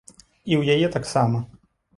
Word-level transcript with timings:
І 0.53 0.57
ў 0.59 0.77
яе 0.77 0.87
таксама. 0.97 1.45